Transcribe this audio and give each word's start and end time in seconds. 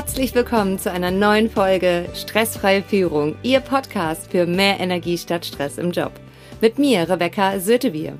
Herzlich 0.00 0.34
willkommen 0.34 0.78
zu 0.78 0.90
einer 0.90 1.10
neuen 1.10 1.50
Folge 1.50 2.08
Stressfreie 2.14 2.82
Führung, 2.82 3.36
Ihr 3.42 3.60
Podcast 3.60 4.30
für 4.30 4.46
mehr 4.46 4.80
Energie 4.80 5.18
statt 5.18 5.44
Stress 5.44 5.76
im 5.76 5.90
Job. 5.90 6.12
Mit 6.62 6.78
mir, 6.78 7.06
Rebecca 7.06 7.60
Sötebier. 7.60 8.16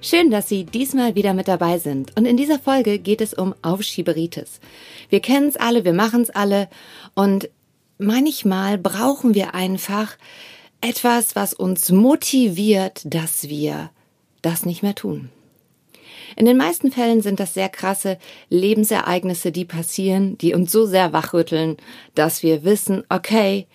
Schön, 0.00 0.30
dass 0.30 0.48
Sie 0.48 0.62
diesmal 0.62 1.16
wieder 1.16 1.34
mit 1.34 1.48
dabei 1.48 1.80
sind. 1.80 2.16
Und 2.16 2.24
in 2.24 2.36
dieser 2.36 2.60
Folge 2.60 3.00
geht 3.00 3.20
es 3.20 3.34
um 3.34 3.52
Aufschieberitis. 3.62 4.60
Wir 5.08 5.18
kennen 5.18 5.48
es 5.48 5.56
alle, 5.56 5.84
wir 5.84 5.92
machen 5.92 6.22
es 6.22 6.30
alle. 6.30 6.68
Und 7.14 7.50
manchmal 7.98 8.78
brauchen 8.78 9.34
wir 9.34 9.56
einfach 9.56 10.16
etwas, 10.80 11.34
was 11.34 11.52
uns 11.52 11.90
motiviert, 11.90 13.02
dass 13.04 13.48
wir 13.48 13.90
das 14.40 14.64
nicht 14.64 14.84
mehr 14.84 14.94
tun. 14.94 15.30
In 16.36 16.46
den 16.46 16.56
meisten 16.56 16.92
Fällen 16.92 17.20
sind 17.20 17.40
das 17.40 17.54
sehr 17.54 17.68
krasse 17.68 18.18
Lebensereignisse, 18.48 19.52
die 19.52 19.64
passieren, 19.64 20.38
die 20.38 20.54
uns 20.54 20.72
so 20.72 20.86
sehr 20.86 21.12
wachrütteln, 21.12 21.76
dass 22.14 22.42
wir 22.42 22.64
wissen, 22.64 23.04
okay, 23.08 23.66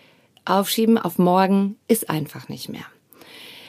aufschieben 0.45 0.97
auf 0.97 1.17
morgen 1.17 1.77
ist 1.88 2.09
einfach 2.09 2.49
nicht 2.49 2.70
mehr. 2.70 2.85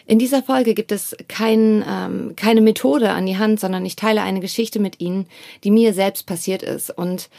In 0.07 0.19
dieser 0.19 0.43
Folge 0.43 0.75
gibt 0.75 0.93
es 0.93 1.17
kein, 1.29 1.83
ähm, 1.89 2.35
keine 2.37 2.61
Methode 2.61 3.11
an 3.11 3.25
die 3.25 3.39
Hand, 3.39 3.59
sondern 3.59 3.87
ich 3.87 3.97
teile 3.97 4.23
eine 4.23 4.41
Geschichte 4.41 4.79
mit 4.79 5.01
Ihnen, 5.01 5.27
die 5.65 5.71
mir 5.71 5.95
selbst 5.95 6.27
passiert 6.27 6.63
ist. 6.63 6.91
Und 6.91 7.31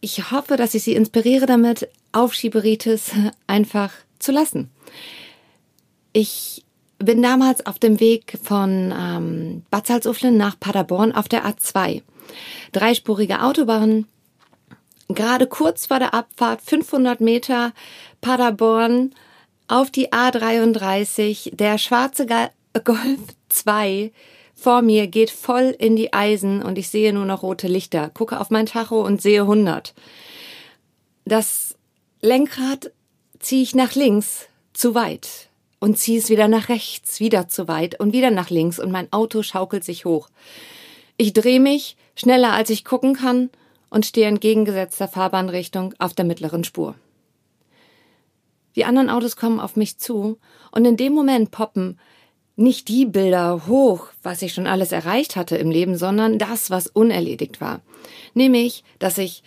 ich 0.00 0.32
hoffe, 0.32 0.56
dass 0.56 0.74
ich 0.74 0.82
Sie 0.82 0.94
inspiriere 0.94 1.46
damit, 1.46 1.88
Aufschieberitis 2.12 3.12
einfach 3.46 3.92
zu 4.18 4.32
lassen. 4.32 4.70
Ich 6.12 6.64
bin 6.98 7.22
damals 7.22 7.64
auf 7.64 7.78
dem 7.78 8.00
Weg 8.00 8.38
von 8.42 8.92
ähm, 8.96 9.62
Bad 9.70 9.86
Salzuflen 9.86 10.36
nach 10.36 10.58
Paderborn 10.58 11.12
auf 11.12 11.28
der 11.28 11.44
A2. 11.44 12.02
Dreispurige 12.72 13.42
Autobahn. 13.42 14.06
Gerade 15.08 15.46
kurz 15.46 15.86
vor 15.86 16.00
der 16.00 16.12
Abfahrt, 16.12 16.60
500 16.60 17.20
Meter 17.20 17.72
Paderborn 18.20 19.14
auf 19.68 19.90
die 19.90 20.12
A33. 20.12 21.54
Der 21.54 21.78
schwarze 21.78 22.26
Golf 22.84 23.20
2 23.48 24.12
vor 24.54 24.82
mir 24.82 25.06
geht 25.06 25.30
voll 25.30 25.74
in 25.78 25.94
die 25.94 26.12
Eisen 26.12 26.62
und 26.62 26.78
ich 26.78 26.88
sehe 26.88 27.12
nur 27.12 27.24
noch 27.24 27.42
rote 27.42 27.68
Lichter. 27.68 28.10
Gucke 28.10 28.40
auf 28.40 28.50
mein 28.50 28.66
Tacho 28.66 29.00
und 29.00 29.22
sehe 29.22 29.42
100. 29.42 29.94
Das 31.24 31.76
Lenkrad 32.20 32.90
ziehe 33.38 33.62
ich 33.62 33.76
nach 33.76 33.94
links 33.94 34.48
zu 34.72 34.96
weit 34.96 35.47
und 35.80 35.98
ziehe 35.98 36.18
es 36.18 36.28
wieder 36.28 36.48
nach 36.48 36.68
rechts, 36.68 37.20
wieder 37.20 37.48
zu 37.48 37.68
weit 37.68 37.98
und 38.00 38.12
wieder 38.12 38.30
nach 38.30 38.50
links 38.50 38.78
und 38.78 38.90
mein 38.90 39.12
Auto 39.12 39.42
schaukelt 39.42 39.84
sich 39.84 40.04
hoch. 40.04 40.28
Ich 41.16 41.32
drehe 41.32 41.60
mich 41.60 41.96
schneller 42.14 42.52
als 42.52 42.70
ich 42.70 42.84
gucken 42.84 43.14
kann 43.14 43.50
und 43.90 44.06
stehe 44.06 44.26
entgegengesetzter 44.26 45.08
Fahrbahnrichtung 45.08 45.94
auf 45.98 46.14
der 46.14 46.24
mittleren 46.24 46.64
Spur. 46.64 46.94
Die 48.76 48.84
anderen 48.84 49.10
Autos 49.10 49.36
kommen 49.36 49.60
auf 49.60 49.76
mich 49.76 49.98
zu 49.98 50.38
und 50.70 50.84
in 50.84 50.96
dem 50.96 51.12
Moment 51.12 51.50
poppen 51.50 51.98
nicht 52.54 52.88
die 52.88 53.06
Bilder 53.06 53.66
hoch, 53.68 54.08
was 54.22 54.42
ich 54.42 54.52
schon 54.52 54.66
alles 54.66 54.90
erreicht 54.90 55.36
hatte 55.36 55.56
im 55.56 55.70
Leben, 55.70 55.96
sondern 55.96 56.38
das, 56.38 56.70
was 56.70 56.88
unerledigt 56.88 57.60
war. 57.60 57.80
Nämlich, 58.34 58.82
dass 58.98 59.16
ich 59.16 59.44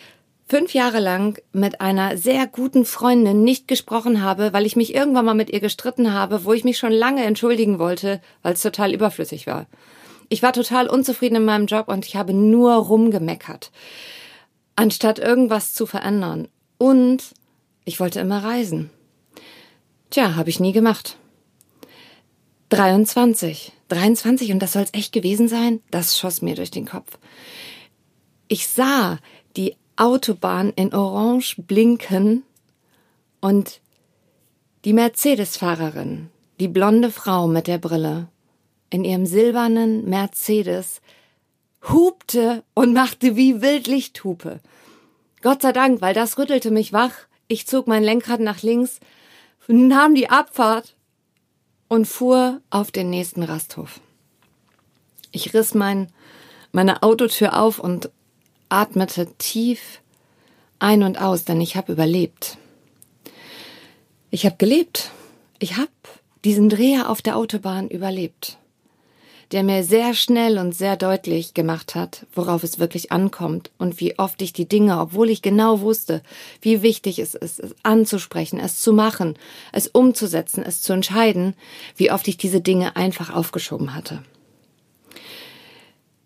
fünf 0.52 0.74
Jahre 0.74 1.00
lang 1.00 1.42
mit 1.54 1.80
einer 1.80 2.18
sehr 2.18 2.46
guten 2.46 2.84
Freundin 2.84 3.42
nicht 3.42 3.70
gesprochen 3.70 4.22
habe, 4.22 4.52
weil 4.52 4.66
ich 4.66 4.76
mich 4.76 4.94
irgendwann 4.94 5.24
mal 5.24 5.34
mit 5.34 5.50
ihr 5.50 5.62
gestritten 5.62 6.12
habe, 6.12 6.44
wo 6.44 6.52
ich 6.52 6.66
mich 6.66 6.78
schon 6.78 6.92
lange 6.92 7.24
entschuldigen 7.24 7.80
wollte, 7.80 8.20
weil 8.42 8.56
es 8.56 8.62
total 8.62 8.94
überflüssig 8.94 9.48
war. 9.48 9.68
Ich 10.28 10.44
war 10.44 10.52
total 10.52 10.90
unzufrieden 10.90 11.38
in 11.38 11.46
meinem 11.46 11.68
Job 11.68 11.88
und 11.88 12.06
ich 12.06 12.18
habe 12.18 12.34
nur 12.34 12.74
rumgemeckert, 12.74 13.72
anstatt 14.76 15.20
irgendwas 15.20 15.74
zu 15.74 15.86
verändern. 15.86 16.50
Und 16.78 17.24
ich 17.86 18.02
wollte 18.02 18.20
immer 18.20 18.44
reisen. 18.44 18.90
Tja, 20.10 20.36
habe 20.36 20.50
ich 20.50 20.60
nie 20.60 20.74
gemacht. 20.74 21.16
23. 22.72 23.72
23 23.88 24.52
und 24.52 24.60
das 24.60 24.74
soll's 24.74 24.92
echt 24.92 25.14
gewesen 25.14 25.48
sein? 25.48 25.80
Das 25.92 26.20
schoss 26.20 26.42
mir 26.42 26.56
durch 26.56 26.72
den 26.72 26.88
Kopf. 26.88 27.18
Ich 28.50 28.68
sah 28.68 29.18
die 29.56 29.78
Autobahn 29.96 30.72
in 30.76 30.94
Orange 30.94 31.56
blinken 31.58 32.44
und 33.40 33.82
die 34.86 34.94
Mercedes-Fahrerin, 34.94 36.30
die 36.60 36.68
blonde 36.68 37.12
Frau 37.12 37.48
mit 37.48 37.68
der 37.68 37.78
Brille, 37.78 38.28
in 38.90 39.06
ihrem 39.06 39.26
silbernen 39.26 40.10
Mercedes, 40.10 41.02
hupte 41.84 42.64
und 42.74 42.94
machte 42.94 43.36
wie 43.36 43.62
Wildlichthupe. 43.62 44.60
Gott 45.42 45.62
sei 45.62 45.72
Dank, 45.72 46.02
weil 46.02 46.14
das 46.14 46.38
rüttelte 46.38 46.72
mich 46.72 46.94
wach. 46.94 47.14
Ich 47.48 47.68
zog 47.68 47.88
mein 47.88 48.04
Lenkrad 48.04 48.40
nach 48.40 48.62
links, 48.62 49.00
nahm 49.68 50.16
die 50.16 50.30
Abfahrt 50.30 50.96
und 51.88 52.06
fuhr 52.08 52.62
auf 52.70 52.92
den 52.92 53.10
nächsten 53.10 53.44
Rasthof. 53.44 54.00
Ich 55.32 55.54
riss 55.54 55.74
mein, 55.74 56.08
meine 56.72 57.04
Autotür 57.04 57.60
auf 57.60 57.80
und 57.80 58.10
atmete 58.72 59.28
tief 59.38 60.02
ein 60.80 61.04
und 61.04 61.22
aus, 61.22 61.46
denn 61.46 61.62
ich 61.62 61.76
habe 61.76 61.92
überlebt. 61.92 62.58
Ich 64.32 64.46
habe 64.46 64.56
gelebt. 64.58 65.12
Ich 65.60 65.78
habe 65.78 65.90
diesen 66.44 66.70
Dreher 66.70 67.10
auf 67.10 67.22
der 67.22 67.38
Autobahn 67.38 67.88
überlebt, 67.88 68.58
der 69.52 69.62
mir 69.62 69.84
sehr 69.84 70.16
schnell 70.16 70.58
und 70.58 70.74
sehr 70.74 70.98
deutlich 70.98 71.54
gemacht 71.54 71.94
hat, 71.94 72.26
worauf 72.34 72.64
es 72.64 72.80
wirklich 72.80 73.12
ankommt 73.12 73.70
und 73.78 74.00
wie 74.00 74.18
oft 74.18 74.42
ich 74.42 74.54
die 74.54 74.68
Dinge, 74.68 75.00
obwohl 75.00 75.30
ich 75.30 75.44
genau 75.44 75.82
wusste, 75.82 76.24
wie 76.62 76.82
wichtig 76.82 77.20
es 77.20 77.36
ist, 77.36 77.60
es 77.60 77.76
anzusprechen, 77.84 78.60
es 78.60 78.80
zu 78.80 78.94
machen, 78.94 79.38
es 79.72 79.88
umzusetzen, 79.88 80.64
es 80.64 80.82
zu 80.82 80.94
entscheiden, 80.94 81.54
wie 81.96 82.12
oft 82.12 82.28
ich 82.28 82.38
diese 82.38 82.62
Dinge 82.62 82.96
einfach 82.96 83.32
aufgeschoben 83.32 83.94
hatte. 83.94 84.24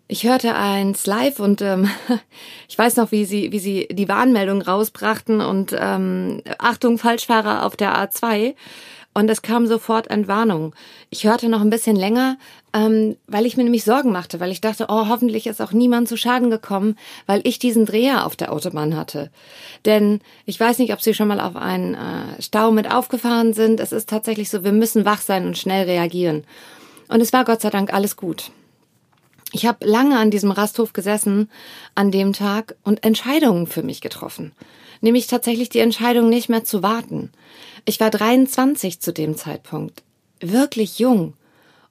Ich 0.08 0.24
hörte 0.24 0.54
eins 0.54 1.06
live 1.06 1.40
und 1.40 1.62
ähm, 1.62 1.90
ich 2.68 2.78
weiß 2.78 2.96
noch, 2.96 3.10
wie 3.10 3.24
sie, 3.24 3.50
wie 3.50 3.58
sie 3.58 3.88
die 3.90 4.08
Warnmeldung 4.08 4.62
rausbrachten 4.62 5.40
und 5.40 5.74
ähm, 5.76 6.42
Achtung, 6.58 6.98
Falschfahrer 6.98 7.66
auf 7.66 7.76
der 7.76 7.96
A2. 7.96 8.54
Und 9.14 9.30
es 9.30 9.40
kam 9.40 9.66
sofort 9.66 10.08
Entwarnung. 10.08 10.74
Ich 11.08 11.24
hörte 11.24 11.48
noch 11.48 11.62
ein 11.62 11.70
bisschen 11.70 11.96
länger, 11.96 12.36
ähm, 12.74 13.16
weil 13.26 13.46
ich 13.46 13.56
mir 13.56 13.64
nämlich 13.64 13.82
Sorgen 13.82 14.12
machte, 14.12 14.38
weil 14.40 14.52
ich 14.52 14.60
dachte, 14.60 14.86
oh, 14.90 15.08
hoffentlich 15.08 15.46
ist 15.46 15.62
auch 15.62 15.72
niemand 15.72 16.06
zu 16.06 16.18
Schaden 16.18 16.50
gekommen, 16.50 16.96
weil 17.24 17.40
ich 17.44 17.58
diesen 17.58 17.86
Dreher 17.86 18.26
auf 18.26 18.36
der 18.36 18.52
Autobahn 18.52 18.94
hatte. 18.94 19.30
Denn 19.86 20.20
ich 20.44 20.60
weiß 20.60 20.78
nicht, 20.78 20.92
ob 20.92 21.00
Sie 21.00 21.14
schon 21.14 21.28
mal 21.28 21.40
auf 21.40 21.56
einen 21.56 21.94
äh, 21.94 22.42
Stau 22.42 22.70
mit 22.70 22.92
aufgefahren 22.92 23.54
sind. 23.54 23.80
Es 23.80 23.90
ist 23.90 24.08
tatsächlich 24.08 24.50
so, 24.50 24.62
wir 24.62 24.72
müssen 24.72 25.06
wach 25.06 25.22
sein 25.22 25.46
und 25.46 25.58
schnell 25.58 25.86
reagieren. 25.86 26.44
Und 27.08 27.22
es 27.22 27.32
war 27.32 27.44
Gott 27.44 27.62
sei 27.62 27.70
Dank 27.70 27.94
alles 27.94 28.16
gut. 28.16 28.50
Ich 29.52 29.66
habe 29.66 29.86
lange 29.86 30.18
an 30.18 30.30
diesem 30.30 30.50
Rasthof 30.50 30.92
gesessen 30.92 31.50
an 31.94 32.10
dem 32.10 32.32
Tag 32.32 32.76
und 32.82 33.04
Entscheidungen 33.04 33.66
für 33.66 33.82
mich 33.82 34.00
getroffen. 34.00 34.52
Nämlich 35.00 35.26
tatsächlich 35.26 35.68
die 35.68 35.78
Entscheidung, 35.78 36.28
nicht 36.28 36.48
mehr 36.48 36.64
zu 36.64 36.82
warten. 36.82 37.30
Ich 37.84 38.00
war 38.00 38.10
23 38.10 39.00
zu 39.00 39.12
dem 39.12 39.36
Zeitpunkt. 39.36 40.02
Wirklich 40.40 40.98
jung. 40.98 41.34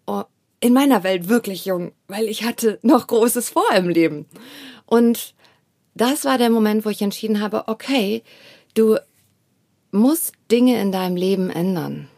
Oh, 0.05 0.23
in 0.59 0.73
meiner 0.73 1.03
Welt 1.03 1.29
wirklich 1.29 1.65
jung, 1.65 1.91
weil 2.07 2.25
ich 2.25 2.43
hatte 2.43 2.79
noch 2.81 3.07
Großes 3.07 3.51
vor 3.51 3.71
im 3.75 3.89
Leben. 3.89 4.25
Und 4.85 5.33
das 5.93 6.25
war 6.25 6.37
der 6.37 6.49
Moment, 6.49 6.85
wo 6.85 6.89
ich 6.89 7.01
entschieden 7.01 7.39
habe, 7.39 7.67
okay, 7.67 8.23
du 8.73 8.97
musst 9.91 10.33
Dinge 10.51 10.79
in 10.81 10.91
deinem 10.91 11.15
Leben 11.15 11.49
ändern. 11.49 12.09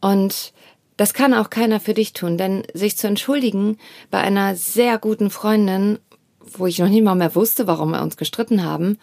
Und 0.00 0.52
das 0.96 1.14
kann 1.14 1.34
auch 1.34 1.50
keiner 1.50 1.80
für 1.80 1.94
dich 1.94 2.12
tun, 2.12 2.38
denn 2.38 2.64
sich 2.72 2.96
zu 2.96 3.06
entschuldigen 3.06 3.78
bei 4.10 4.18
einer 4.18 4.56
sehr 4.56 4.98
guten 4.98 5.30
Freundin, 5.30 5.98
wo 6.40 6.66
ich 6.66 6.78
noch 6.78 6.88
nie 6.88 7.02
mal 7.02 7.14
mehr 7.14 7.34
wusste, 7.34 7.66
warum 7.66 7.90
wir 7.90 8.02
uns 8.02 8.16
gestritten 8.16 8.64
haben, 8.64 8.98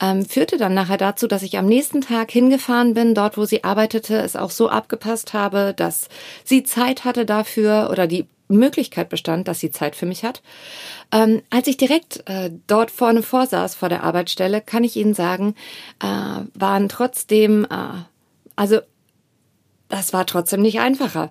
ähm, 0.00 0.24
führte 0.24 0.58
dann 0.58 0.74
nachher 0.74 0.96
dazu, 0.96 1.26
dass 1.26 1.42
ich 1.42 1.58
am 1.58 1.66
nächsten 1.66 2.00
Tag 2.00 2.30
hingefahren 2.30 2.94
bin, 2.94 3.14
dort 3.14 3.36
wo 3.36 3.44
sie 3.44 3.64
arbeitete, 3.64 4.16
es 4.18 4.36
auch 4.36 4.50
so 4.50 4.68
abgepasst 4.68 5.32
habe, 5.34 5.74
dass 5.76 6.08
sie 6.44 6.62
Zeit 6.62 7.04
hatte 7.04 7.26
dafür 7.26 7.88
oder 7.90 8.06
die 8.06 8.26
Möglichkeit 8.48 9.08
bestand, 9.10 9.46
dass 9.46 9.60
sie 9.60 9.70
Zeit 9.70 9.94
für 9.94 10.06
mich 10.06 10.24
hat. 10.24 10.42
Ähm, 11.12 11.42
als 11.50 11.66
ich 11.66 11.76
direkt 11.76 12.22
äh, 12.28 12.50
dort 12.66 12.90
vorne 12.90 13.22
vorsaß 13.22 13.74
vor 13.74 13.88
der 13.88 14.04
Arbeitsstelle, 14.04 14.60
kann 14.60 14.84
ich 14.84 14.96
Ihnen 14.96 15.14
sagen, 15.14 15.54
äh, 16.00 16.06
waren 16.54 16.88
trotzdem, 16.88 17.64
äh, 17.64 18.04
also 18.56 18.78
das 19.88 20.12
war 20.12 20.26
trotzdem 20.26 20.62
nicht 20.62 20.80
einfacher. 20.80 21.30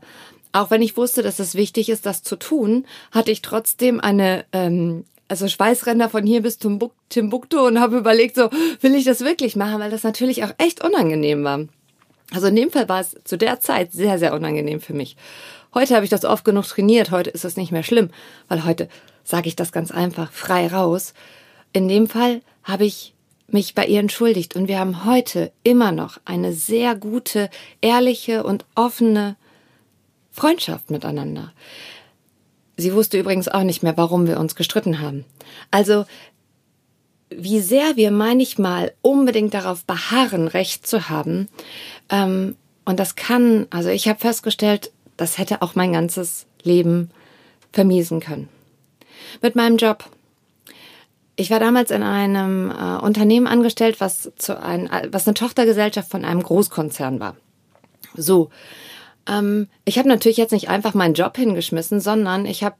Auch 0.51 0.71
wenn 0.71 0.81
ich 0.81 0.97
wusste, 0.97 1.23
dass 1.23 1.39
es 1.39 1.55
wichtig 1.55 1.89
ist, 1.89 2.05
das 2.05 2.23
zu 2.23 2.35
tun, 2.35 2.85
hatte 3.11 3.31
ich 3.31 3.41
trotzdem 3.41 3.99
eine, 3.99 4.45
ähm, 4.53 5.05
also 5.27 5.47
Schweißränder 5.47 6.09
von 6.09 6.25
hier 6.25 6.41
bis 6.41 6.57
zum 6.57 6.79
Timbuktu 7.09 7.59
und 7.59 7.79
habe 7.79 7.97
überlegt, 7.97 8.35
so, 8.35 8.49
will 8.81 8.95
ich 8.95 9.03
das 9.03 9.21
wirklich 9.21 9.55
machen, 9.55 9.79
weil 9.79 9.91
das 9.91 10.03
natürlich 10.03 10.43
auch 10.43 10.53
echt 10.57 10.83
unangenehm 10.83 11.43
war. 11.43 11.65
Also 12.33 12.47
in 12.47 12.55
dem 12.55 12.71
Fall 12.71 12.89
war 12.89 13.01
es 13.01 13.15
zu 13.23 13.37
der 13.37 13.59
Zeit 13.59 13.93
sehr, 13.93 14.19
sehr 14.19 14.33
unangenehm 14.33 14.81
für 14.81 14.93
mich. 14.93 15.15
Heute 15.73 15.95
habe 15.95 16.05
ich 16.05 16.09
das 16.09 16.25
oft 16.25 16.43
genug 16.43 16.65
trainiert, 16.65 17.11
heute 17.11 17.29
ist 17.29 17.45
es 17.45 17.57
nicht 17.57 17.71
mehr 17.71 17.83
schlimm, 17.83 18.09
weil 18.47 18.65
heute 18.65 18.89
sage 19.23 19.47
ich 19.47 19.55
das 19.55 19.71
ganz 19.71 19.91
einfach 19.91 20.31
frei 20.31 20.67
raus. 20.67 21.13
In 21.73 21.87
dem 21.87 22.07
Fall 22.07 22.41
habe 22.63 22.85
ich 22.85 23.13
mich 23.47 23.73
bei 23.73 23.85
ihr 23.85 23.99
entschuldigt 23.99 24.55
und 24.55 24.67
wir 24.67 24.79
haben 24.79 25.05
heute 25.05 25.51
immer 25.63 25.91
noch 25.91 26.19
eine 26.25 26.53
sehr 26.53 26.95
gute, 26.95 27.49
ehrliche 27.81 28.43
und 28.43 28.65
offene 28.75 29.37
Freundschaft 30.31 30.91
miteinander. 30.91 31.53
Sie 32.75 32.93
wusste 32.93 33.17
übrigens 33.17 33.47
auch 33.47 33.63
nicht 33.63 33.81
mehr, 33.81 33.97
warum 33.97 34.27
wir 34.27 34.39
uns 34.39 34.55
gestritten 34.55 35.01
haben. 35.01 35.25
Also, 35.71 36.05
wie 37.29 37.59
sehr 37.59 37.95
wir 37.95 38.11
manchmal 38.11 38.93
unbedingt 39.01 39.53
darauf 39.53 39.83
beharren, 39.85 40.47
Recht 40.47 40.85
zu 40.85 41.09
haben. 41.09 41.49
Ähm, 42.09 42.55
und 42.85 42.99
das 42.99 43.15
kann, 43.15 43.67
also 43.69 43.89
ich 43.89 44.07
habe 44.07 44.19
festgestellt, 44.19 44.91
das 45.17 45.37
hätte 45.37 45.61
auch 45.61 45.75
mein 45.75 45.91
ganzes 45.93 46.45
Leben 46.63 47.09
vermiesen 47.73 48.19
können. 48.19 48.47
Mit 49.41 49.55
meinem 49.55 49.77
Job. 49.77 50.09
Ich 51.37 51.49
war 51.51 51.59
damals 51.59 51.91
in 51.91 52.03
einem 52.03 52.71
äh, 52.71 52.97
Unternehmen 52.97 53.47
angestellt, 53.47 54.01
was 54.01 54.31
zu 54.37 54.59
ein, 54.61 54.89
was 55.11 55.27
eine 55.27 55.35
Tochtergesellschaft 55.35 56.09
von 56.09 56.25
einem 56.25 56.43
Großkonzern 56.43 57.19
war. 57.19 57.37
So, 58.15 58.49
ähm, 59.27 59.67
ich 59.85 59.97
habe 59.97 60.07
natürlich 60.07 60.37
jetzt 60.37 60.51
nicht 60.51 60.69
einfach 60.69 60.93
meinen 60.93 61.13
Job 61.13 61.37
hingeschmissen, 61.37 61.99
sondern 61.99 62.45
ich 62.45 62.63
habe 62.63 62.75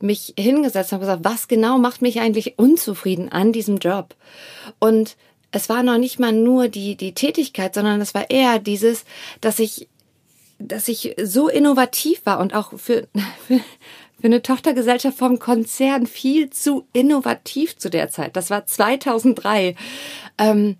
mich 0.00 0.34
hingesetzt 0.38 0.92
und 0.92 1.00
gesagt, 1.00 1.24
was 1.24 1.48
genau 1.48 1.78
macht 1.78 2.02
mich 2.02 2.20
eigentlich 2.20 2.58
unzufrieden 2.58 3.30
an 3.30 3.52
diesem 3.52 3.78
Job? 3.78 4.14
Und 4.78 5.16
es 5.52 5.68
war 5.68 5.82
noch 5.82 5.98
nicht 5.98 6.18
mal 6.18 6.32
nur 6.32 6.68
die, 6.68 6.96
die 6.96 7.14
Tätigkeit, 7.14 7.74
sondern 7.74 8.00
es 8.00 8.14
war 8.14 8.30
eher 8.30 8.58
dieses, 8.58 9.04
dass 9.40 9.58
ich, 9.58 9.88
dass 10.58 10.88
ich 10.88 11.14
so 11.22 11.48
innovativ 11.48 12.24
war 12.24 12.40
und 12.40 12.54
auch 12.54 12.72
für, 12.78 13.06
für, 13.46 13.60
für 14.22 14.28
eine 14.28 14.40
Tochtergesellschaft 14.40 15.18
vom 15.18 15.40
Konzern 15.40 16.06
viel 16.06 16.48
zu 16.48 16.86
innovativ 16.92 17.76
zu 17.76 17.90
der 17.90 18.08
Zeit. 18.08 18.36
Das 18.36 18.50
war 18.50 18.64
2003. 18.64 19.74
Ähm, 20.38 20.76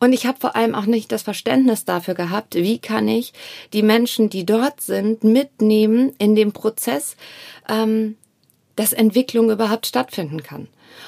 und 0.00 0.14
ich 0.14 0.24
habe 0.24 0.40
vor 0.40 0.56
allem 0.56 0.74
auch 0.74 0.86
nicht 0.86 1.12
das 1.12 1.20
Verständnis 1.20 1.84
dafür 1.84 2.14
gehabt, 2.14 2.54
wie 2.54 2.78
kann 2.78 3.06
ich 3.06 3.34
die 3.74 3.82
Menschen, 3.82 4.30
die 4.30 4.46
dort 4.46 4.80
sind, 4.80 5.24
mitnehmen 5.24 6.14
in 6.18 6.34
dem 6.34 6.52
Prozess, 6.52 7.16
ähm, 7.68 8.16
dass 8.76 8.94
Entwicklung 8.94 9.50
überhaupt 9.50 9.86
stattfinden 9.86 10.42
kann. 10.42 10.66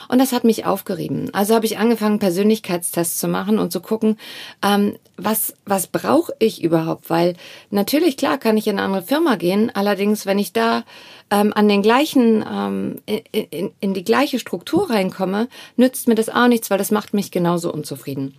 Und 0.08 0.18
das 0.18 0.32
hat 0.32 0.44
mich 0.44 0.64
aufgerieben. 0.64 1.32
Also 1.32 1.54
habe 1.54 1.66
ich 1.66 1.78
angefangen, 1.78 2.18
Persönlichkeitstests 2.18 3.18
zu 3.18 3.28
machen 3.28 3.58
und 3.58 3.72
zu 3.72 3.80
gucken, 3.80 4.18
ähm, 4.62 4.96
was, 5.16 5.54
was 5.64 5.86
brauche 5.86 6.32
ich 6.38 6.62
überhaupt? 6.62 7.10
Weil 7.10 7.34
natürlich, 7.70 8.16
klar, 8.16 8.38
kann 8.38 8.56
ich 8.56 8.66
in 8.66 8.78
eine 8.78 8.86
andere 8.86 9.02
Firma 9.02 9.36
gehen. 9.36 9.70
Allerdings, 9.74 10.26
wenn 10.26 10.38
ich 10.38 10.52
da 10.52 10.84
ähm, 11.30 11.52
an 11.54 11.68
den 11.68 11.82
gleichen, 11.82 12.44
ähm, 12.50 13.02
in, 13.06 13.44
in, 13.50 13.70
in 13.80 13.94
die 13.94 14.04
gleiche 14.04 14.38
Struktur 14.38 14.90
reinkomme, 14.90 15.48
nützt 15.76 16.08
mir 16.08 16.14
das 16.14 16.28
auch 16.28 16.48
nichts, 16.48 16.70
weil 16.70 16.78
das 16.78 16.90
macht 16.90 17.14
mich 17.14 17.30
genauso 17.30 17.72
unzufrieden. 17.72 18.34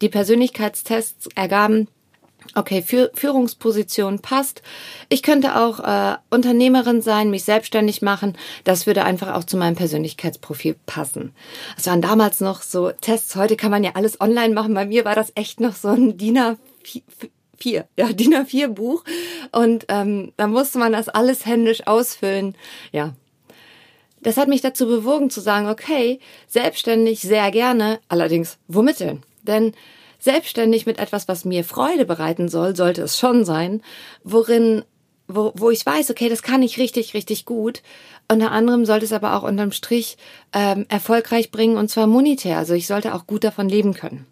Die 0.00 0.08
Persönlichkeitstests 0.08 1.28
ergaben, 1.34 1.88
okay, 2.54 2.82
Führungsposition 2.82 4.20
passt. 4.20 4.62
Ich 5.08 5.22
könnte 5.22 5.56
auch 5.56 5.80
äh, 5.80 6.16
Unternehmerin 6.30 7.02
sein, 7.02 7.30
mich 7.30 7.44
selbstständig 7.44 8.02
machen. 8.02 8.36
Das 8.64 8.86
würde 8.86 9.04
einfach 9.04 9.34
auch 9.34 9.44
zu 9.44 9.56
meinem 9.56 9.76
Persönlichkeitsprofil 9.76 10.76
passen. 10.86 11.32
Es 11.76 11.86
waren 11.86 12.02
damals 12.02 12.40
noch 12.40 12.62
so 12.62 12.90
Tests. 12.90 13.36
Heute 13.36 13.56
kann 13.56 13.70
man 13.70 13.84
ja 13.84 13.92
alles 13.94 14.20
online 14.20 14.54
machen. 14.54 14.74
Bei 14.74 14.86
mir 14.86 15.04
war 15.04 15.14
das 15.14 15.32
echt 15.34 15.60
noch 15.60 15.74
so 15.74 15.88
ein 15.88 16.18
DIN 16.18 16.38
A4, 16.38 17.84
ja, 17.96 18.08
DIN 18.12 18.34
A4 18.34 18.68
Buch. 18.68 19.04
Und 19.52 19.86
ähm, 19.88 20.32
da 20.36 20.46
musste 20.46 20.78
man 20.78 20.92
das 20.92 21.08
alles 21.08 21.46
händisch 21.46 21.86
ausfüllen. 21.86 22.54
Ja. 22.92 23.14
Das 24.22 24.36
hat 24.36 24.48
mich 24.48 24.60
dazu 24.60 24.86
bewogen 24.86 25.30
zu 25.30 25.40
sagen, 25.40 25.68
okay, 25.68 26.20
selbstständig 26.46 27.20
sehr 27.20 27.50
gerne. 27.50 28.00
Allerdings, 28.08 28.58
womit 28.68 29.00
denn? 29.00 29.22
Denn 29.42 29.72
selbstständig 30.20 30.86
mit 30.86 30.98
etwas, 30.98 31.26
was 31.26 31.44
mir 31.44 31.64
Freude 31.64 32.04
bereiten 32.04 32.48
soll, 32.48 32.76
sollte 32.76 33.02
es 33.02 33.18
schon 33.18 33.44
sein, 33.44 33.82
worin, 34.22 34.84
wo, 35.26 35.52
wo 35.56 35.70
ich 35.70 35.84
weiß, 35.84 36.10
okay, 36.10 36.28
das 36.28 36.42
kann 36.42 36.62
ich 36.62 36.78
richtig, 36.78 37.14
richtig 37.14 37.46
gut. 37.46 37.82
Unter 38.28 38.52
anderem 38.52 38.84
sollte 38.84 39.04
es 39.04 39.12
aber 39.12 39.34
auch 39.34 39.42
unterm 39.42 39.72
Strich 39.72 40.16
ähm, 40.52 40.86
erfolgreich 40.88 41.50
bringen 41.50 41.76
und 41.76 41.88
zwar 41.88 42.06
monetär. 42.06 42.58
Also 42.58 42.74
ich 42.74 42.86
sollte 42.86 43.14
auch 43.14 43.26
gut 43.26 43.42
davon 43.42 43.68
leben 43.68 43.94
können. 43.94 44.26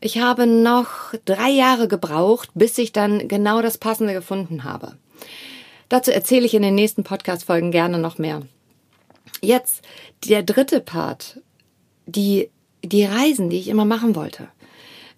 Ich 0.00 0.18
habe 0.18 0.46
noch 0.46 1.14
drei 1.24 1.50
Jahre 1.50 1.88
gebraucht, 1.88 2.50
bis 2.54 2.78
ich 2.78 2.92
dann 2.92 3.28
genau 3.28 3.62
das 3.62 3.78
Passende 3.78 4.12
gefunden 4.12 4.64
habe. 4.64 4.96
Dazu 5.88 6.12
erzähle 6.12 6.46
ich 6.46 6.54
in 6.54 6.62
den 6.62 6.74
nächsten 6.74 7.04
Podcast-Folgen 7.04 7.70
gerne 7.70 7.98
noch 7.98 8.18
mehr. 8.18 8.42
Jetzt 9.40 9.82
der 10.24 10.42
dritte 10.42 10.80
Part, 10.80 11.40
die, 12.06 12.50
die 12.82 13.04
Reisen, 13.04 13.50
die 13.50 13.58
ich 13.58 13.68
immer 13.68 13.84
machen 13.84 14.14
wollte. 14.14 14.48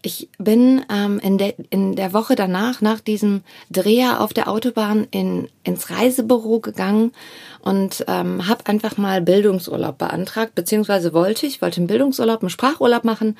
Ich 0.03 0.29
bin 0.39 0.85
ähm, 0.91 1.19
in, 1.19 1.37
der, 1.37 1.55
in 1.71 1.95
der 1.95 2.13
Woche 2.13 2.35
danach, 2.35 2.81
nach 2.81 3.01
diesem 3.01 3.43
Dreher 3.71 4.21
auf 4.21 4.33
der 4.33 4.49
Autobahn, 4.49 5.07
in, 5.11 5.49
ins 5.63 5.91
Reisebüro 5.91 6.61
gegangen 6.61 7.13
und 7.61 8.05
ähm, 8.09 8.49
habe 8.49 8.67
einfach 8.67 8.97
mal 8.97 9.21
Bildungsurlaub 9.21 9.99
beantragt, 9.99 10.55
beziehungsweise 10.55 11.13
wollte 11.13 11.47
ich, 11.47 11.61
wollte 11.61 11.79
einen 11.79 11.87
Bildungsurlaub, 11.87 12.41
einen 12.41 12.51
Sprachurlaub 12.51 13.05
machen 13.05 13.37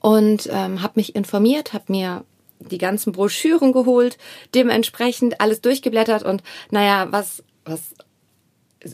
und 0.00 0.48
ähm, 0.50 0.82
habe 0.82 0.94
mich 0.96 1.14
informiert, 1.14 1.74
habe 1.74 1.84
mir 1.88 2.24
die 2.58 2.78
ganzen 2.78 3.12
Broschüren 3.12 3.72
geholt, 3.72 4.18
dementsprechend 4.54 5.40
alles 5.40 5.60
durchgeblättert 5.60 6.22
und 6.22 6.42
naja, 6.70 7.08
was, 7.10 7.42
was 7.64 7.94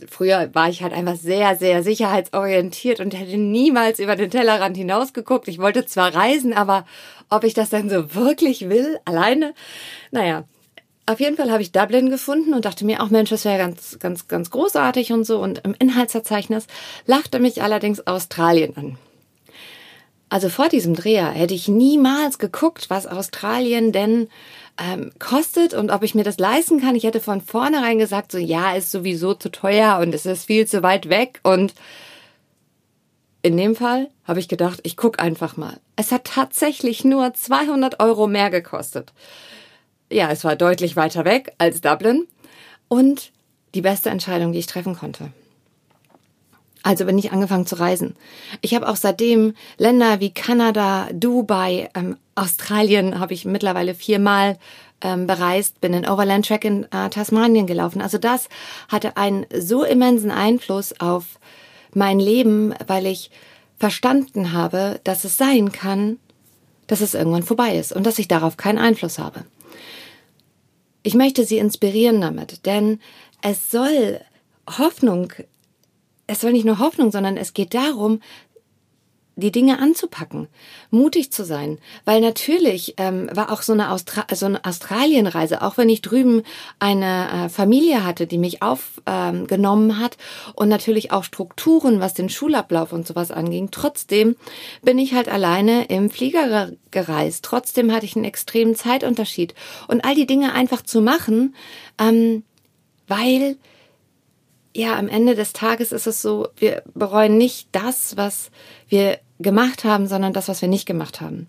früher 0.09 0.53
war 0.53 0.69
ich 0.69 0.83
halt 0.83 0.93
einfach 0.93 1.15
sehr, 1.15 1.55
sehr 1.55 1.83
sicherheitsorientiert 1.83 2.99
und 2.99 3.13
hätte 3.13 3.37
niemals 3.37 3.99
über 3.99 4.15
den 4.15 4.29
Tellerrand 4.29 4.77
hinausgeguckt. 4.77 5.47
Ich 5.47 5.59
wollte 5.59 5.85
zwar 5.85 6.13
reisen, 6.13 6.53
aber 6.53 6.85
ob 7.29 7.43
ich 7.43 7.53
das 7.53 7.69
dann 7.69 7.89
so 7.89 8.15
wirklich 8.15 8.69
will, 8.69 8.99
alleine, 9.05 9.53
naja. 10.11 10.45
Auf 11.05 11.19
jeden 11.19 11.37
Fall 11.37 11.49
habe 11.49 11.63
ich 11.63 11.71
Dublin 11.71 12.11
gefunden 12.11 12.53
und 12.53 12.65
dachte 12.65 12.85
mir, 12.85 13.01
auch 13.01 13.09
Mensch, 13.09 13.31
das 13.31 13.43
wäre 13.43 13.57
ganz, 13.57 13.97
ganz, 13.97 14.27
ganz 14.27 14.51
großartig 14.51 15.11
und 15.11 15.23
so. 15.23 15.39
Und 15.39 15.59
im 15.65 15.75
Inhaltsverzeichnis 15.79 16.67
lachte 17.07 17.39
mich 17.39 17.63
allerdings 17.63 18.05
Australien 18.05 18.77
an. 18.77 18.97
Also 20.29 20.49
vor 20.49 20.69
diesem 20.69 20.93
Dreher 20.93 21.29
hätte 21.31 21.55
ich 21.55 21.67
niemals 21.67 22.37
geguckt, 22.37 22.91
was 22.91 23.07
Australien 23.07 23.91
denn 23.91 24.29
ähm, 24.79 25.11
kostet 25.19 25.73
und 25.73 25.91
ob 25.91 26.03
ich 26.03 26.15
mir 26.15 26.23
das 26.23 26.37
leisten 26.37 26.79
kann. 26.79 26.95
Ich 26.95 27.03
hätte 27.03 27.19
von 27.19 27.41
vornherein 27.41 27.99
gesagt, 27.99 28.31
so 28.31 28.37
ja, 28.37 28.73
ist 28.73 28.91
sowieso 28.91 29.33
zu 29.33 29.51
teuer 29.51 29.99
und 29.99 30.13
es 30.13 30.25
ist 30.25 30.45
viel 30.45 30.65
zu 30.65 30.81
weit 30.83 31.09
weg. 31.09 31.39
Und 31.43 31.73
in 33.41 33.57
dem 33.57 33.75
Fall 33.75 34.09
habe 34.25 34.39
ich 34.39 34.47
gedacht, 34.47 34.79
ich 34.83 34.97
guck 34.97 35.21
einfach 35.21 35.57
mal. 35.57 35.79
Es 35.95 36.11
hat 36.11 36.25
tatsächlich 36.25 37.03
nur 37.03 37.33
200 37.33 37.99
Euro 37.99 38.27
mehr 38.27 38.49
gekostet. 38.49 39.13
Ja, 40.11 40.31
es 40.31 40.43
war 40.43 40.55
deutlich 40.55 40.95
weiter 40.95 41.25
weg 41.25 41.53
als 41.57 41.81
Dublin 41.81 42.27
und 42.87 43.31
die 43.75 43.81
beste 43.81 44.09
Entscheidung, 44.09 44.53
die 44.53 44.59
ich 44.59 44.65
treffen 44.65 44.95
konnte. 44.95 45.31
Also 46.83 47.05
bin 47.05 47.17
ich 47.17 47.31
angefangen 47.31 47.65
zu 47.65 47.75
reisen. 47.75 48.15
Ich 48.61 48.73
habe 48.73 48.87
auch 48.87 48.95
seitdem 48.95 49.53
Länder 49.77 50.19
wie 50.19 50.33
Kanada, 50.33 51.07
Dubai, 51.11 51.89
ähm, 51.93 52.17
Australien 52.35 53.19
habe 53.19 53.33
ich 53.33 53.43
mittlerweile 53.43 53.93
viermal 53.93 54.57
ähm, 55.01 55.27
bereist, 55.27 55.81
bin 55.81 55.93
in 55.93 56.07
Overland 56.07 56.47
Track 56.47 56.65
in 56.65 56.83
äh, 56.91 57.09
Tasmanien 57.09 57.67
gelaufen. 57.67 58.01
Also 58.01 58.17
das 58.17 58.49
hatte 58.87 59.17
einen 59.17 59.45
so 59.53 59.83
immensen 59.83 60.31
Einfluss 60.31 60.99
auf 60.99 61.39
mein 61.93 62.19
Leben, 62.19 62.73
weil 62.87 63.05
ich 63.05 63.31
verstanden 63.77 64.53
habe, 64.53 64.99
dass 65.03 65.23
es 65.23 65.37
sein 65.37 65.71
kann, 65.71 66.17
dass 66.87 67.01
es 67.01 67.13
irgendwann 67.13 67.43
vorbei 67.43 67.77
ist 67.77 67.93
und 67.93 68.05
dass 68.05 68.19
ich 68.19 68.27
darauf 68.27 68.57
keinen 68.57 68.77
Einfluss 68.77 69.19
habe. 69.19 69.45
Ich 71.03 71.13
möchte 71.13 71.45
Sie 71.45 71.57
inspirieren 71.57 72.19
damit, 72.19 72.65
denn 72.65 72.99
es 73.41 73.71
soll 73.71 74.19
Hoffnung 74.77 75.31
es 76.29 76.41
soll 76.41 76.51
nicht 76.51 76.65
nur 76.65 76.79
Hoffnung, 76.79 77.11
sondern 77.11 77.37
es 77.37 77.53
geht 77.53 77.73
darum, 77.73 78.21
die 79.39 79.51
Dinge 79.51 79.79
anzupacken, 79.79 80.47
mutig 80.91 81.31
zu 81.31 81.43
sein, 81.43 81.79
weil 82.05 82.21
natürlich 82.21 82.95
ähm, 82.97 83.29
war 83.33 83.51
auch 83.51 83.61
so 83.61 83.73
eine, 83.73 83.91
Austra 83.91 84.25
so 84.33 84.45
eine 84.45 84.63
Australienreise, 84.65 85.61
auch 85.61 85.77
wenn 85.77 85.89
ich 85.89 86.01
drüben 86.01 86.43
eine 86.79 87.45
äh, 87.45 87.49
Familie 87.49 88.03
hatte, 88.03 88.27
die 88.27 88.37
mich 88.37 88.61
aufgenommen 88.61 89.89
ähm, 89.91 89.99
hat 89.99 90.17
und 90.55 90.69
natürlich 90.69 91.11
auch 91.11 91.23
Strukturen, 91.23 91.99
was 91.99 92.13
den 92.13 92.29
Schulablauf 92.29 92.91
und 92.91 93.07
sowas 93.07 93.31
anging. 93.31 93.71
Trotzdem 93.71 94.35
bin 94.81 94.99
ich 94.99 95.13
halt 95.13 95.29
alleine 95.29 95.85
im 95.85 96.09
Flieger 96.09 96.71
gereist. 96.91 97.45
Trotzdem 97.45 97.91
hatte 97.91 98.05
ich 98.05 98.15
einen 98.15 98.25
extremen 98.25 98.75
Zeitunterschied 98.75 99.55
und 99.87 100.03
all 100.03 100.15
die 100.15 100.27
Dinge 100.27 100.53
einfach 100.53 100.81
zu 100.81 101.01
machen, 101.01 101.55
ähm, 101.97 102.43
weil 103.07 103.57
ja, 104.75 104.97
am 104.97 105.07
Ende 105.07 105.35
des 105.35 105.53
Tages 105.53 105.91
ist 105.91 106.07
es 106.07 106.21
so, 106.21 106.47
wir 106.57 106.83
bereuen 106.93 107.37
nicht 107.37 107.69
das, 107.71 108.17
was 108.17 108.51
wir 108.87 109.19
gemacht 109.39 109.83
haben, 109.83 110.07
sondern 110.07 110.33
das, 110.33 110.47
was 110.47 110.61
wir 110.61 110.69
nicht 110.69 110.85
gemacht 110.85 111.21
haben. 111.21 111.47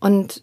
Und 0.00 0.42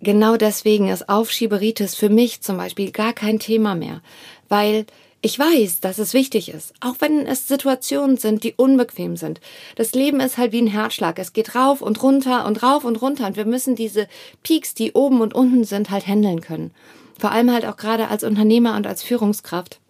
genau 0.00 0.36
deswegen 0.36 0.88
ist 0.88 1.08
Aufschieberitis 1.08 1.94
für 1.94 2.08
mich 2.08 2.40
zum 2.40 2.56
Beispiel 2.56 2.92
gar 2.92 3.12
kein 3.12 3.38
Thema 3.38 3.74
mehr, 3.74 4.00
weil 4.48 4.86
Ich 5.20 5.36
weiß, 5.36 5.80
dass 5.80 5.98
es 5.98 6.14
wichtig 6.14 6.48
ist, 6.48 6.74
auch 6.80 6.94
wenn 7.00 7.26
es 7.26 7.48
Situationen 7.48 8.18
sind, 8.18 8.44
die 8.44 8.54
unbequem 8.54 9.16
sind. 9.16 9.40
Das 9.74 9.92
Leben 9.92 10.20
ist 10.20 10.38
halt 10.38 10.52
wie 10.52 10.62
ein 10.62 10.68
Herzschlag. 10.68 11.18
Es 11.18 11.32
geht 11.32 11.56
rauf 11.56 11.82
und 11.82 12.00
runter 12.04 12.46
und 12.46 12.62
rauf 12.62 12.84
und 12.84 13.02
runter 13.02 13.26
und 13.26 13.36
wir 13.36 13.44
müssen 13.44 13.74
diese 13.74 14.06
Peaks, 14.44 14.74
die 14.74 14.92
oben 14.92 15.20
und 15.20 15.34
unten 15.34 15.64
sind, 15.64 15.90
halt 15.90 16.06
handeln 16.06 16.40
können. 16.40 16.70
Vor 17.18 17.32
allem 17.32 17.52
halt 17.52 17.66
auch 17.66 17.76
gerade 17.76 18.06
als 18.06 18.22
Unternehmer 18.22 18.76
und 18.76 18.86
als 18.86 19.02
Führungskraft. 19.02 19.80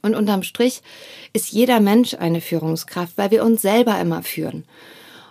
Und 0.00 0.14
unterm 0.14 0.42
Strich 0.42 0.82
ist 1.32 1.52
jeder 1.52 1.80
Mensch 1.80 2.14
eine 2.14 2.40
Führungskraft, 2.40 3.18
weil 3.18 3.30
wir 3.30 3.44
uns 3.44 3.62
selber 3.62 4.00
immer 4.00 4.22
führen. 4.22 4.64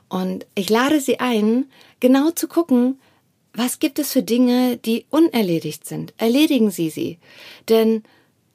Und 0.10 0.46
ich 0.56 0.70
lade 0.70 1.00
Sie 1.00 1.20
ein, 1.20 1.66
genau 2.00 2.32
zu 2.32 2.48
gucken, 2.48 3.00
was 3.54 3.80
gibt 3.80 4.00
es 4.00 4.14
für 4.14 4.24
Dinge, 4.24 4.78
die 4.78 5.06
unerledigt 5.10 5.86
sind. 5.86 6.14
Erledigen 6.18 6.72
Sie 6.72 6.90
sie. 6.90 7.18
Denn 7.70 8.04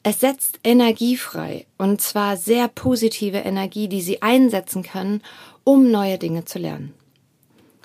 es 0.03 0.21
setzt 0.21 0.61
Energie 0.63 1.17
frei, 1.17 1.67
und 1.79 2.01
zwar 2.01 2.37
sehr 2.37 2.69
positive 2.69 3.39
Energie, 3.39 3.89
die 3.89 4.01
Sie 4.01 4.23
einsetzen 4.23 4.83
können, 4.83 5.23
um 5.65 5.91
neue 5.91 6.19
Dinge 6.19 6.45
zu 6.45 6.59
lernen. 6.59 6.95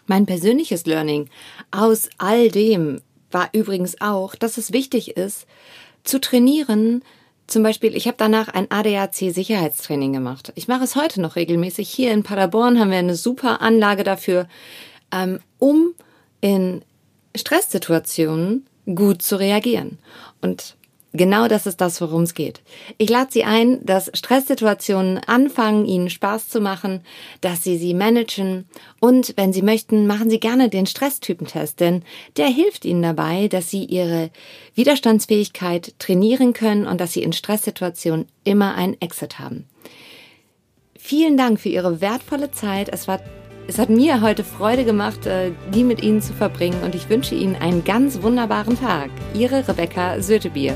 Mein 0.06 0.26
persönliches 0.26 0.86
Learning 0.86 1.30
aus 1.72 2.10
all 2.18 2.50
dem 2.50 3.02
war 3.32 3.50
übrigens 3.54 4.02
auch, 4.02 4.36
dass 4.36 4.58
es 4.58 4.74
wichtig 4.74 5.18
ist, 5.18 5.48
zu 6.04 6.20
trainieren. 6.20 7.04
Zum 7.52 7.64
Beispiel, 7.64 7.98
ich 7.98 8.08
habe 8.08 8.16
danach 8.18 8.48
ein 8.48 8.72
ADAC-Sicherheitstraining 8.72 10.14
gemacht. 10.14 10.54
Ich 10.56 10.70
mache 10.70 10.86
es 10.86 10.96
heute 10.96 11.20
noch 11.20 11.36
regelmäßig. 11.36 11.90
Hier 11.90 12.14
in 12.14 12.24
Paderborn 12.24 12.80
haben 12.80 12.92
wir 12.92 12.98
eine 12.98 13.18
super 13.18 13.60
Anlage 13.60 14.06
dafür, 14.06 14.48
ähm, 15.12 15.42
um 15.60 15.94
in 16.40 16.82
Stresssituationen 17.36 18.66
gut 18.96 19.22
zu 19.22 19.36
reagieren. 19.36 20.00
Und 20.40 20.78
Genau 21.14 21.50
das 21.50 21.66
ist 21.66 21.82
das, 21.82 22.00
worum 22.00 22.24
es 22.24 22.34
geht. 22.34 22.62
Ich 22.98 23.10
lade 23.10 23.32
Sie 23.32 23.44
ein, 23.44 23.86
dass 23.86 24.10
Stresssituationen 24.14 25.18
anfangen, 25.18 25.86
Ihnen 25.86 26.10
Spaß 26.10 26.48
zu 26.48 26.62
machen, 26.62 27.02
dass 27.42 27.64
Sie 27.64 27.78
sie 27.78 27.94
managen 27.94 28.70
und 29.02 29.34
wenn 29.36 29.52
Sie 29.52 29.62
möchten, 29.62 30.08
machen 30.08 30.30
Sie 30.30 30.40
gerne 30.40 30.70
den 30.70 30.86
Stresstypentest, 30.86 31.82
denn 31.82 32.04
der 32.38 32.48
hilft 32.48 32.86
Ihnen 32.86 33.02
dabei, 33.02 33.50
dass 33.50 33.70
Sie 33.70 33.84
Ihre 33.84 34.30
Widerstandsfähigkeit 34.76 35.96
trainieren 36.00 36.54
können 36.54 36.88
und 36.88 37.02
dass 37.02 37.12
Sie 37.12 37.24
in 37.24 37.34
Stresssituationen 37.34 38.28
immer 38.46 38.76
einen 38.76 39.00
Exit 39.02 39.38
haben. 39.38 39.66
Vielen 40.98 41.36
Dank 41.36 41.60
für 41.60 41.70
Ihre 41.70 42.00
wertvolle 42.00 42.52
Zeit. 42.52 42.88
Es 42.88 43.10
war 43.10 43.20
es 43.68 43.78
hat 43.78 43.90
mir 43.90 44.22
heute 44.22 44.44
Freude 44.44 44.84
gemacht, 44.84 45.26
äh, 45.28 45.52
die 45.74 45.84
mit 45.84 46.02
Ihnen 46.02 46.22
zu 46.22 46.34
verbringen 46.34 46.82
und 46.84 46.96
ich 46.96 47.10
wünsche 47.10 47.36
Ihnen 47.36 47.56
einen 47.56 47.84
ganz 47.84 48.22
wunderbaren 48.22 48.78
Tag. 48.78 49.12
Ihre 49.34 49.66
Rebecca 49.68 50.20
Sötebier. 50.20 50.76